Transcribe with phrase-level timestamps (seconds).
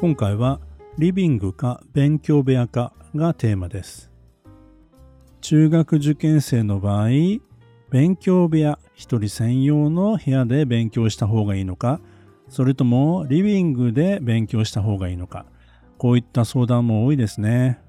[0.00, 0.60] 今回は
[0.96, 4.12] リビングか勉強部屋かがテーマです。
[5.40, 7.08] 中学受験生の場合
[7.90, 12.00] 勉強部屋一人専用の部屋で勉強した方がいいのか
[12.48, 15.46] それともリビングで勉強した方がいいのか
[15.96, 17.80] こういった相談も多いですね。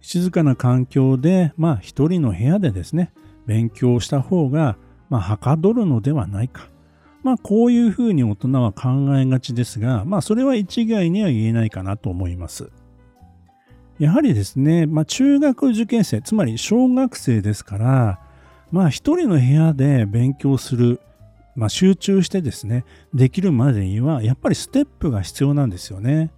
[0.00, 3.12] 静かな環境でまあ一人の部屋でですね
[3.46, 4.76] 勉強した方が
[5.08, 6.71] まあはかどるのではないか。
[7.22, 12.70] まあこういうふうに大人は考えがちですが、まあそれは一概には言えないかなと思います。
[13.98, 18.20] やはりですね、まあ中学受験生、つまり小学生ですから、
[18.70, 21.00] まあ一人の部屋で勉強する、
[21.54, 26.32] まあ集中してですね、できるまでにはやっぱりステップが必要なんですよね。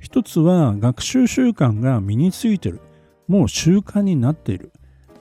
[0.00, 2.80] 一つは学習習慣が身についてる。
[3.28, 4.72] もう習慣になっている。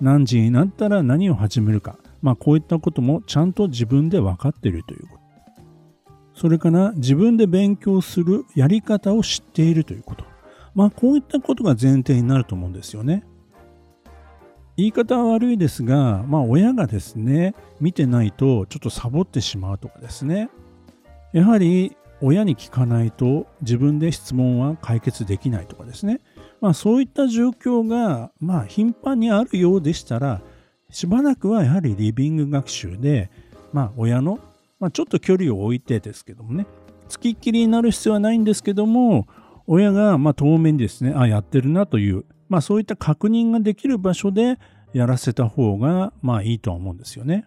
[0.01, 1.97] 何時になったら何を始めるか。
[2.21, 5.19] まあ、こういったこともちゃんと自分で分かっているということ。
[6.33, 10.23] それから自分で勉強するやり方を知っているということ。
[10.73, 13.25] まあ、こういったことが前提になると思うんですよね。
[14.77, 20.49] 言い方は悪いですが、まあ、親がですね、見てないとちょっとサボってしまうとかですね。
[21.33, 26.21] やはり親に聞かないと自分で質問は解決できないとかですね。
[26.61, 30.41] まあ、そういった状況が、まあ、頻繁にあるようでしたら、
[30.89, 33.29] しばらくはやはりリビング学習で、
[33.73, 34.39] まあ、親の、
[34.79, 36.65] まあ、ちょっと距離を置いてですけどもね、
[37.07, 39.27] つきっきりになる必要はないんですけども、
[39.67, 44.57] 親がまあ当面ですね、あ、やってるなという、まあそういった確認ができる場所で
[44.93, 47.45] やらせた方がまあいいとは思うんですよね。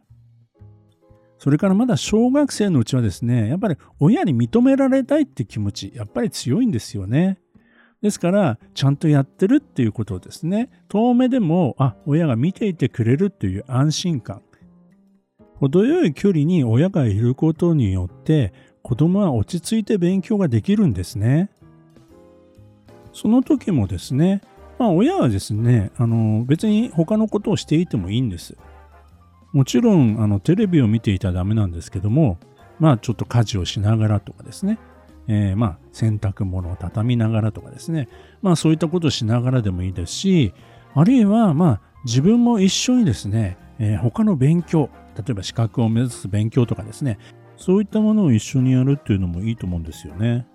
[1.39, 7.39] それからまだ小学生のうちはですね、やっぱり親に認められたいって気持ち、やっぱり強いんですよね。
[8.03, 14.43] ですから、ちゃんとやってるっていうことですね、遠目でも、あ、親が見ていてくれるっていう安心感。
[15.55, 18.53] 程よい距離に親がいることによって、
[18.83, 21.51] 子供は落ち着いて勉強ができるんですね。
[23.13, 24.41] その時もですね、
[24.79, 28.57] まあ親はですね、あの別に他のことをしていてもいいんです。
[29.53, 32.39] もちろんあのテレビを見ていたらダメなんですけども、
[32.81, 34.79] まあちょっと家事をしながらとかですね、
[35.29, 38.09] えー、まあ洗濯物を畳みながらとかですね、
[38.41, 40.53] まあそういったことをしながらでもいいですし、
[40.95, 47.19] あるいはまあ自分も一緒にですね、えー、他の勉強、例えば資格を目指す勉強とかですね、
[47.57, 50.47] そういったものを一緒にやるっていうのもいいと思うんですよね。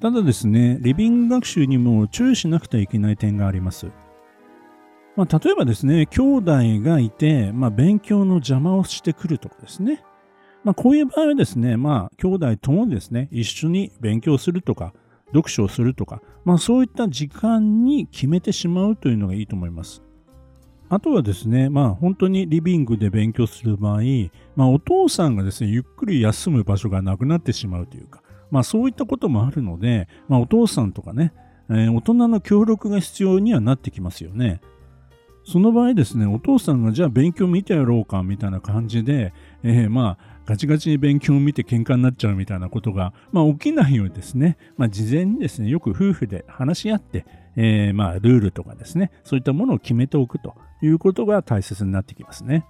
[0.00, 3.86] ただですね、リビング学習にも注意しなくてはいけない点があります。
[5.16, 6.52] まあ、例えばですね、兄弟
[6.82, 10.02] がいて、まあ、勉強の邪魔をしてくるとかですね、
[10.66, 14.92] まあ、こういう場合はですね、まあ、兄弟ともですね、一緒に勉強するとか、
[15.28, 20.02] 読書をするとか、まあ、そういった時間に決めてしまうというのがいいと思います。
[20.88, 24.00] あとはですね、まあ、本当にリビングで勉強する場合、
[24.56, 31.32] まあ、お父さんがですね、ゆっくり休む場所がなくなってしまうというか、まあ、そういったこともあるので、まあ、お父さんとかね、
[31.70, 34.60] えー、大人の協力が必要にはなってきますよね。
[35.44, 39.32] その場合ですね、お父さんがじゃあ勉強見てやろうかみたいな感じで、
[39.62, 47.26] えー、まあ、ガチガチに勉強を見て喧嘩になっちゃうみたいなことが、まあ、起きないようにですね、まあ、事前にですね、よく夫婦で話し合って、
[47.56, 52.64] えー、まあ、ルールとかですね、そういったものを決めておくということが大切になってきますね。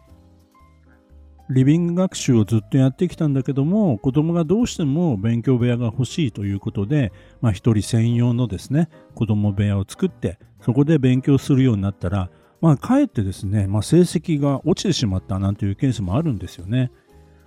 [1.48, 16.90] リビング学習をずっとやってきたんだけども、子供がどうしても勉強部屋が欲しいということで、まあ、人専用のですね、子供部屋を作って、そこで勉強するようになったら、まあ、かえってですね、まあ、成績が落ちてしまったなんていうケースもあるんですよね。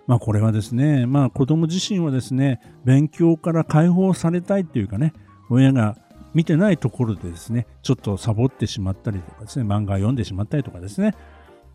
[0.10, 5.14] まあ、これはですね、まあ、子供自身はですね、勉強から解放されたいっていうかね、
[5.52, 5.98] 親が
[6.34, 11.14] 見てないところでですね、ちょっとサボってしまったりとかですね、漫画読んでしまったりとかですね、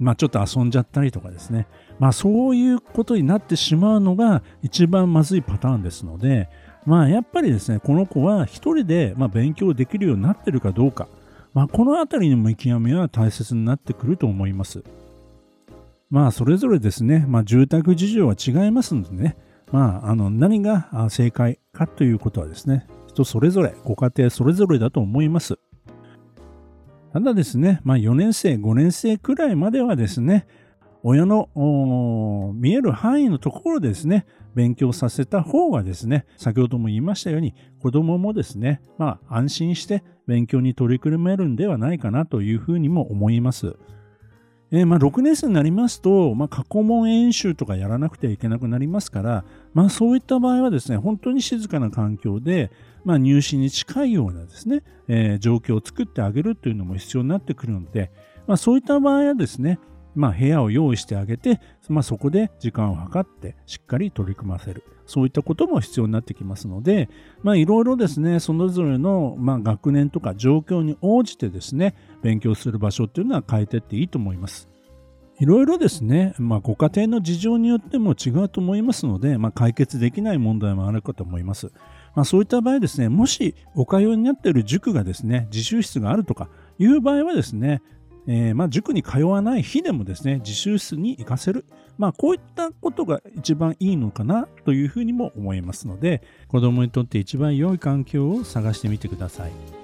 [0.00, 1.68] まあ、ちょっと遊んじゃったりとかですね、
[2.00, 6.48] まあ、そういうことになってしまうのが一番まずいパターンですので、
[6.86, 11.06] まあ、やっぱりですね、この子は一人でま勉強できるようになってるかどうか、
[11.52, 14.82] まあ、このあたりの見極めは大切になってくると思います。
[16.14, 19.36] まあ、それぞれですね、まあ、住宅事情は違いますのでね、
[19.72, 25.58] まあ、あの何が正解かということはですね、人それぞれ、ご家庭それぞれだと思います。
[27.12, 30.46] ただですね、まあ、4年生、5年生くらいまではですね、
[31.02, 31.48] 親の
[32.54, 34.24] 見える範囲のところでですね、
[34.54, 43.74] 勉強させた方がですね、先ほども言いましたように、子供もですね、まあ安心して勉強に取り組めるんではないかなというふうにも思います。
[44.76, 52.72] えー、まあ、6年生になりますと、まあ、過去問演習とかやらなくてはいけなくなりますから、まあ、そういった場合はですね、本当に静かな環境で、
[53.04, 58.10] まあ、入試に近いようなですね、えー、状況を作ってあげるというのも必要になってくるので、
[58.48, 59.78] まあ、そういった場合はですね、
[60.14, 64.84] まあ、部屋を用意してあげて、まあ、そこで時間を計ってしっかり取り組ませる。
[65.06, 67.08] そういったことも必要になってきますので、
[67.44, 74.68] いろいろですね、それぞれの、まあ、学年とか状況に応じてですね、勉強する場所っていうのは変えていっていいと思います。
[75.40, 81.72] いろいろですね、まあ、ご家庭の事情によっても違うと思いますので、まあ、解決できない問題もあるかと思います。
[82.14, 87.82] まあ、そういった場合ですね、もしお通いになっている塾がですね、自習室があるとかいう場合はですね、
[88.26, 91.64] えー、まあ塾に通わない日でもですね、自習室に行かせる。
[91.98, 99.83] まあこういったことが一番いいのかなというふうにも思いますので、子供にとって一番良い環境を探してみてください。